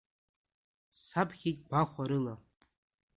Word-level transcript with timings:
Саԥхьеит 1.03 1.57
гәахәарыла. 1.67 2.33